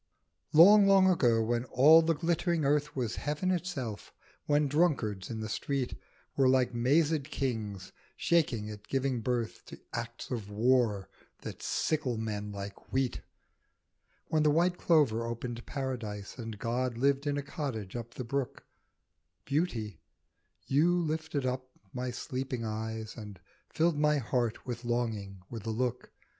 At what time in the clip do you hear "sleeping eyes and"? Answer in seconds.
22.09-23.39